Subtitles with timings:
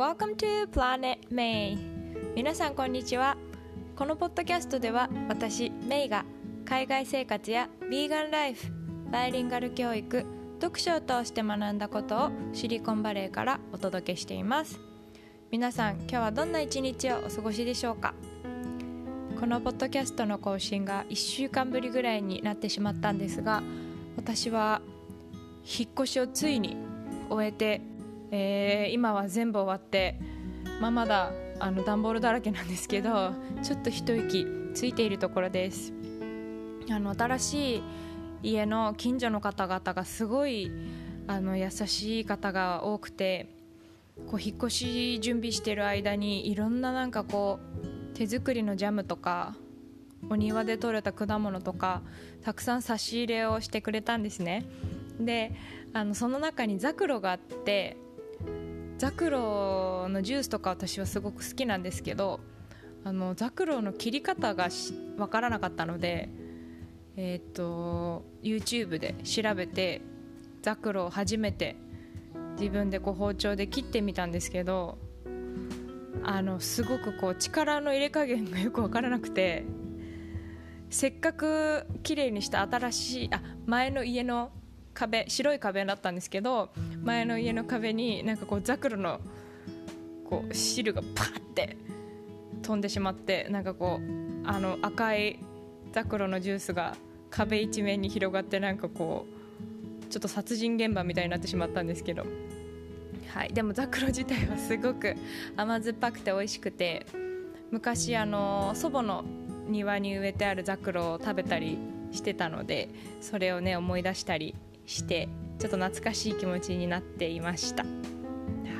[0.00, 1.76] Welcome to Planet May.
[2.34, 3.36] 皆さんこんにちは。
[3.94, 6.24] このポッドキャストでは私メイが
[6.64, 8.72] 海外生活やビーガンライフ
[9.12, 10.24] バイリンガル教育
[10.58, 14.80] 読書を通して学んだことをシリコンバレーからお届けしています。
[15.50, 18.14] 皆さん今日はどんな一日をお過ごしでしょうか？
[19.38, 23.62] このポッドキャストの更新が1週間ぶりぐらいになってしまったんですが
[24.16, 24.80] 私は
[25.62, 26.78] 引っ越しをついに
[27.28, 27.82] 終えて、
[28.30, 30.18] えー、今は全部終わって、
[30.80, 35.92] まあ、まだあの段ボールだらけなんですけどちょっと一息ついているところです。
[36.90, 37.82] あの新しい
[38.42, 40.70] 家の近所の方々がすごい
[41.26, 43.48] あの優しい方が多くて
[44.26, 47.60] こう引っ越し準備してる間にいろんななんかこ
[48.14, 49.54] う手作りのジャムとか
[50.28, 52.02] お庭で採れた果物とか
[52.42, 54.66] たくさん差し入れをしてくれたんですね。
[55.20, 55.52] で
[55.92, 57.96] あのその中にザクロがあって
[59.00, 62.38] ザクロのジュースとか私はすごく好きなんですけど
[63.02, 64.68] あのザクロの切り方が
[65.16, 66.28] 分からなかったので
[67.16, 70.02] えー、っと YouTube で調べて
[70.60, 71.76] ザクロを初めて
[72.58, 74.98] 自分でこう包丁で切ってみたんですけど
[76.22, 79.64] あのすごくこう力の入れ加減がよく分からなくて
[80.90, 84.52] せっかく綺麗にした新しいあ前の家の
[85.00, 86.68] 壁白い壁だったんですけど
[87.02, 89.20] 前の家の壁になんかこうザクロの
[90.28, 91.76] こう汁がパーって
[92.62, 95.38] 飛んでしまってなんかこうあの赤い
[95.92, 96.96] ザクロのジュースが
[97.30, 99.26] 壁一面に広がってなんかこ
[100.04, 102.26] うちょっと殺人現場みたいになってしまったんですけど、
[103.32, 105.14] はい、でもザクロ自体はすごく
[105.56, 107.06] 甘酸っぱくて美味しくて
[107.70, 109.24] 昔あの祖母の
[109.68, 111.78] 庭に植えてあるザクロを食べたり
[112.12, 112.90] してたので
[113.20, 114.54] それをね思い出したり
[114.90, 117.84] してちょっと懐かしい気持ちになっていました。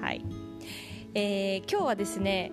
[0.00, 0.24] はい、
[1.14, 2.52] えー、今日はですね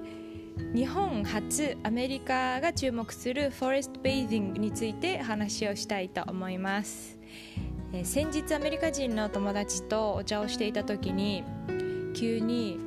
[0.74, 7.20] 日本初アメリカが注目するフォレストベイディングについて話をしたいと思います、
[7.94, 11.44] えー、先日アメリカ人の友達とお茶をしていた時に
[12.14, 12.80] 急に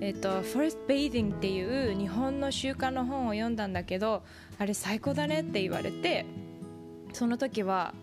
[0.00, 4.22] えっと、 forest bathing っていう日本の習慣の本を読んだんだけど
[4.58, 6.26] あれ最高だねって言われて
[7.14, 7.94] その時は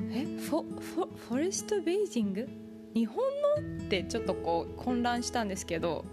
[0.00, 2.48] えフォフォ forest bathing？
[2.94, 6.04] 日本のってちょっとこう混乱したんですけど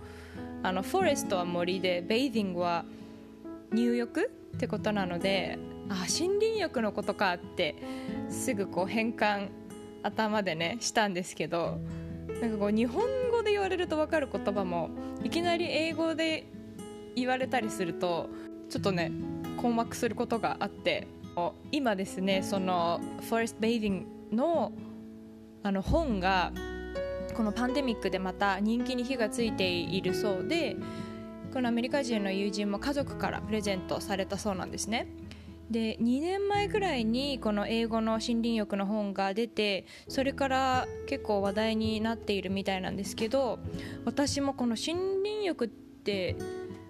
[0.64, 2.86] あの forest は森で bathing は
[3.72, 5.60] 入浴ってことなので
[5.90, 7.76] あ森林浴のことかって
[8.30, 9.50] すぐこう変換
[10.04, 11.78] 頭でねしたんですけど
[12.42, 14.90] なんかこう日本語で言われると分かる言葉も
[15.24, 16.48] いきなり英語で
[17.16, 18.30] 言われたりすると
[18.70, 19.12] ちょっとね
[19.58, 21.08] 困惑することがあって
[21.72, 24.72] 今ですねそのフォレスト・ベイディングの
[25.82, 26.52] 本が
[27.34, 30.76] このパンデミックでまた人気に火がついているそうで
[31.54, 35.08] このアメリカ人の友人も家族からプレゼントされたそうなんですね。
[35.70, 43.58] で2年前ぐらいにこの英語の森林浴の本が出てそれから結構話題になっているみたいなんですけど
[44.04, 46.36] 私もこの森林浴って、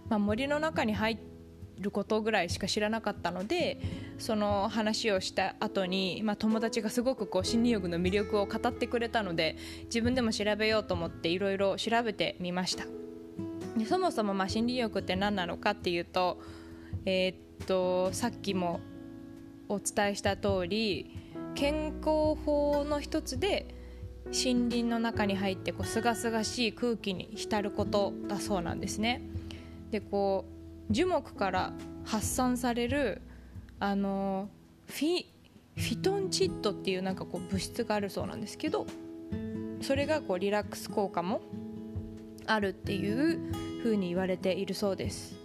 [0.10, 1.31] まあ、森の中に入って
[1.82, 3.80] ることぐらいしか知らなかったので
[4.18, 12.86] その話をした後に、まあ、友達がすごくこう心理学の魅力を語ってくれたので自分でも調べようと思っていろいろ調べてみました
[13.78, 16.40] でそもそもまあ心理学って何なのかっていうと,、
[17.06, 18.80] えー、っとさっきも
[19.70, 21.18] お伝えした通り
[21.56, 23.76] 健康法の一つで
[24.26, 29.22] 森林の中に入ってこう清々しい空気に浸ることだそうなんですね。
[29.92, 30.61] でこう
[30.92, 33.22] 樹木から発散される
[33.80, 34.50] あの
[34.88, 35.26] フィ
[35.76, 38.86] フィトンチッドっていうなんかこう物質があるそうなんですけど
[39.82, 41.42] それがこうリラックス効果も
[42.46, 43.40] あるっていう
[43.84, 45.36] 風に言われているそうです。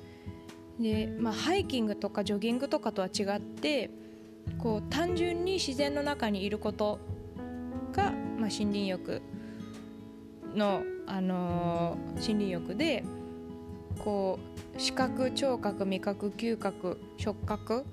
[0.80, 3.90] で、まあ、ハイキングとかジョギングとかとは違って
[4.58, 6.98] こう単純に自然の中にいること
[7.92, 9.22] が、まあ、森林浴
[10.54, 13.04] の、あのー、森林浴で
[14.06, 14.38] こ
[14.76, 17.84] う視覚聴覚味覚嗅覚触覚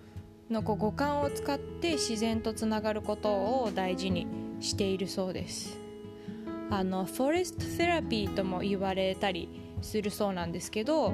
[0.48, 4.28] のこう五感を使って自然とつながることを大事に
[4.60, 5.80] しているそうです。
[6.70, 9.50] あのフォレストセラピーとも言われたり
[9.82, 11.14] するそうなんですけど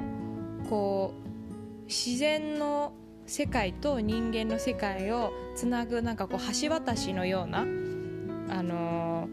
[0.68, 2.92] こう自然の
[3.24, 9.30] 世界と人間の世界をつなぐなんかこう橋渡しのようなあの、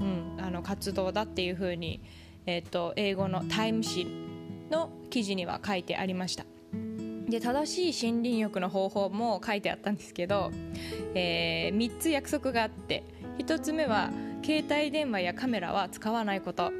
[0.00, 2.02] うん、あの活動だっていうふうに
[2.48, 4.06] えーと、英語のタイム誌
[4.70, 6.46] の記事には書いてありました。
[7.28, 10.50] で正しい森林浴の方法も書いてあったんですけど、
[11.14, 13.04] えー、3つ約束があって
[13.38, 14.10] 1つ目は
[14.42, 16.72] 携帯電話やカメラは使わないこと。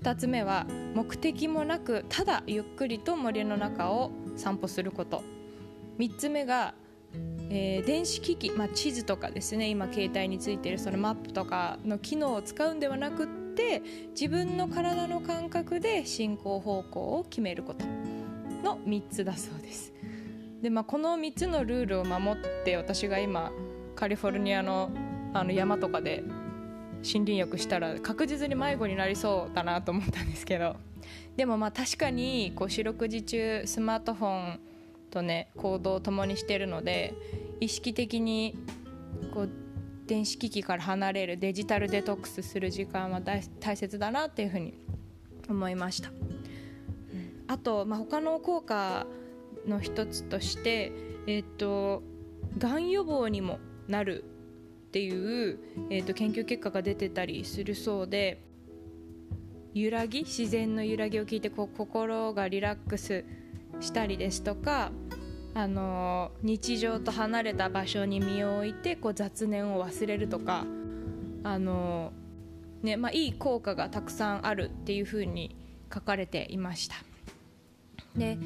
[0.00, 0.64] 2つ目は
[0.94, 5.24] 目的もなくただゆっくりと森の中を散歩すること。
[5.98, 6.74] 3つ目が、
[7.50, 13.40] えー、電子機器、まあ、地図とかですね今携帯についているそのマップとかの機能を使うんではなくって
[14.10, 17.84] 自分の体の感覚で進行方向を決めること
[18.62, 19.92] の3つだそうです。
[20.62, 23.50] で、まあ、この3つのルールを守って私が今
[23.94, 24.90] カリフォルニアの
[25.32, 26.24] あの山とかで
[27.04, 30.76] 森林浴したら確実に迷子になりそうだなと思ったんですけど。
[31.36, 34.60] でもまあ確かにこう四六時中スマートフォン
[35.10, 37.14] とね行動を共にしてるので
[37.60, 38.56] 意識的に
[39.32, 39.50] こう
[40.10, 44.74] 電子機器から離れるデジタルデトックスする時間は大切だなっていうふうに
[45.48, 46.10] 思いました。
[47.46, 49.06] あと、まあ、他の効果
[49.68, 50.90] の一つとして、
[51.28, 52.02] えっと、
[52.58, 54.24] がん予防にもなる
[54.88, 55.60] っていう、
[55.90, 58.42] えー、と研究結果が出てたりするそうで
[59.74, 60.24] 揺らぎ？
[60.24, 63.24] 自然の揺らぎを聞いてこう心がリラックス
[63.78, 64.90] したりですとか、
[65.54, 70.64] あの、日常と離れた場所に身を置いてこう雑念を忘れるとか、
[71.42, 72.12] あの、
[72.82, 75.56] ねまあ、いい効果がたくさんあるっていうふうに
[75.92, 76.96] 書かれていました。
[78.16, 78.38] で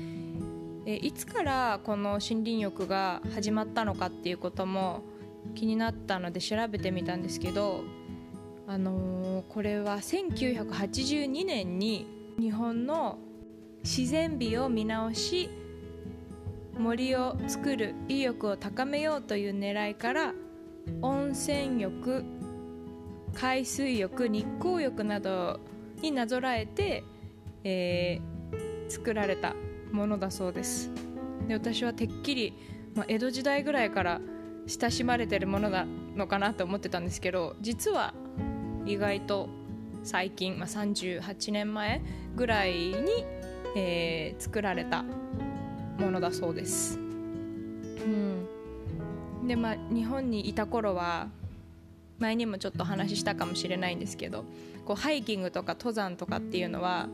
[0.87, 5.03] えいつからこの森林浴が始まったのかっていうことも
[5.55, 7.85] 気になったので調べてみたんですけど、
[8.67, 12.07] あのー、これは1982年に
[12.39, 13.19] 日本の
[13.83, 15.49] 自然美を見直し
[16.79, 20.35] 森を作る意欲を高めようという狙いから
[21.03, 22.25] 温泉浴
[23.35, 25.61] 海水浴日光浴など
[26.01, 27.05] になぞらえて、
[27.65, 29.55] えー、作られた
[29.93, 30.91] ものだそうです。
[31.49, 32.55] で私はてっきり、
[32.95, 34.21] まあ、江戸時代ぐらいから
[34.67, 38.15] 親しまれてるものなのかなと思ってたんですけど実は
[38.87, 39.49] 意外と
[40.03, 42.03] 最近、まあ、38年前
[42.37, 42.95] ぐらいに、
[43.77, 45.05] えー、作られた
[45.99, 46.99] ものだそうです。
[46.99, 48.47] うん
[49.47, 51.29] でまあ、日本にいた頃は
[52.19, 54.45] 前にもちょっと話したかもしれないんですけど
[54.87, 57.09] こうハイキングとか登山とかっていうのは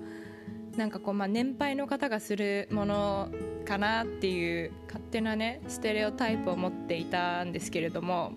[0.77, 3.29] なんかこう、まあ、年配の方がするもの
[3.65, 8.33] かなっていう勝手なねステレオタイプを持っていたんですけれども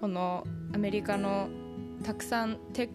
[0.00, 1.48] このアメリカの
[2.04, 2.88] たくさんテ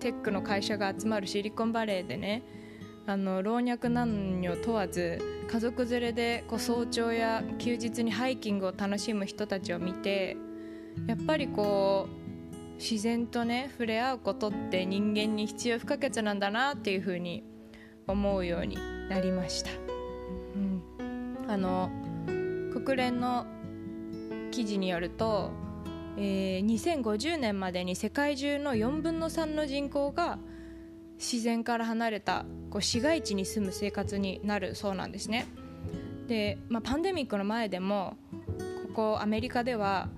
[0.00, 2.42] ックの会社が集まるシリコンバレーでね
[3.06, 5.18] あの老若男女問わず
[5.50, 10.36] 家族連れでこう早朝や休日にハイキングを楽しむ人たちを見て
[11.06, 17.44] やっぱりこう自然とね触れ合うことって人間に必要不可欠なんだなっていうふうに
[18.06, 18.76] 思うように
[19.08, 19.70] なりました、
[20.56, 20.82] うん、
[21.48, 21.90] あの
[22.72, 23.46] 国連の
[24.50, 25.50] 記事によると、
[26.16, 30.38] えー、2050年までに世界中の4分の3の人口が
[31.18, 35.46] 自然から離れたこう市街地に住む生活になるそうなんですね。
[36.26, 38.16] で、まあ、パンデミックの前でも
[38.88, 40.08] ここアメリカでは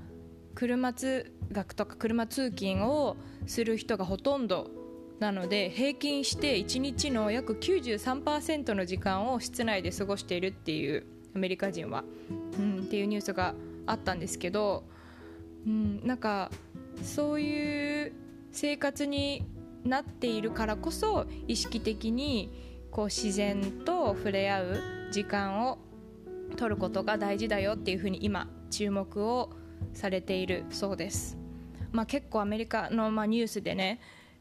[0.54, 3.16] 車通学とか車通勤を
[3.46, 4.70] する人がほとんど
[5.18, 11.04] なので平均して1日の約93%の時間を室内で過ごしているっていう
[11.34, 12.04] アメリカ人は、
[12.56, 13.56] うん、っていうニュースが
[13.86, 14.84] あったんですけど、
[15.66, 16.52] うん、なんか
[17.02, 18.12] そういう
[18.52, 19.44] 生活に
[19.84, 22.50] なっているからこそ意識的に
[22.90, 25.78] こう自然と触れ合う時間を
[26.56, 29.50] 取ることが大事だよっていうふうに今注目を
[29.92, 31.36] されているそうです。
[31.92, 34.00] まあ、結構アメリカのまあニュースでね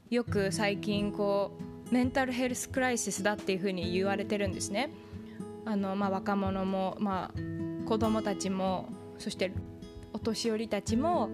[0.09, 1.51] よく最近こ
[1.89, 4.89] うメンタルヘルスクライシスだっていうふうに言われてるんですね
[5.65, 9.51] あの、まあ、若者も、まあ、子供たちもそして
[10.13, 11.29] お年寄りたちも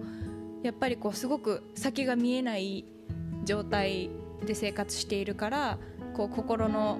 [0.62, 2.84] やっぱりこうすごく先が見えない
[3.44, 4.10] 状態
[4.44, 5.78] で生活しているから
[6.14, 6.98] こう心の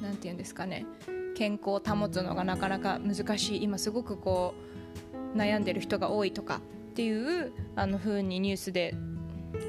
[0.00, 0.86] 何て言うんですかね
[1.34, 4.54] 健康を保つのがなかなか難しい今すごくこ
[5.34, 8.94] う悩んでる人が多いとかっていうあの風にニュースで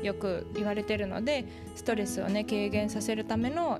[0.02, 3.80] よく言われてるのでストレスをね軽減させるための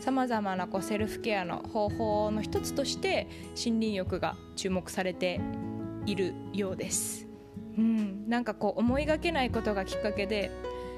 [0.00, 5.40] さまざまなこうセルフケアの方法の一つとして森林浴が注目されて
[6.06, 7.26] いるようです。
[7.76, 10.50] うん、なんかこう思いがけないことがきっかけで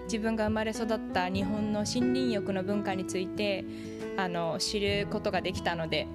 [0.06, 3.64] 自分が生まれ育った日本の森林浴の文化について
[4.16, 6.06] あの知ることができたので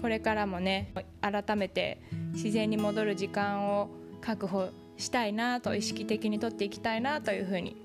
[0.00, 2.00] これからもね改めて
[2.32, 3.88] 自然に戻る時間を
[4.20, 7.76] 確保したいなと意識的にとっていきたいなというふうに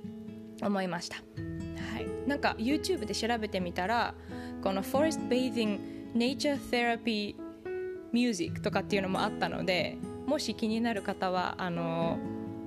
[0.62, 4.14] 思いました、はい、なんか YouTube で調べてみたら
[4.64, 5.80] この Forest Bathing
[6.16, 7.36] Nature Therapy
[8.12, 12.18] Music とかっていうのもあったのでもし気になる方はあの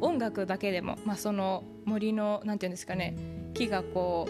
[0.00, 3.16] 音楽だけでも、まあ、その森のなんていうんですかね
[3.52, 4.28] 木がこ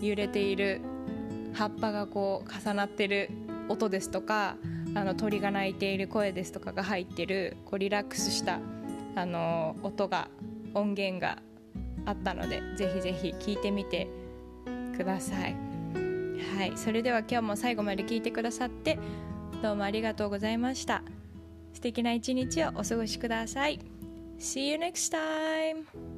[0.00, 0.80] う揺れている
[1.52, 3.30] 葉っぱがこう重なってる
[3.68, 4.56] 音ですとか
[4.94, 8.58] あの鳥が鳴いている声ですとかが入ってるこうリラックスした
[9.14, 10.28] あの音が
[10.74, 11.38] 音源が
[12.06, 14.08] あったのでぜひぜひ聞いてみて
[14.96, 15.56] ください。
[16.56, 18.98] はいそれでは今日も最後まで聞いてくださって
[19.62, 21.02] どうもありがとうございました。
[21.72, 23.78] 素敵な一日をお過ごしください。
[24.38, 26.09] See you next time!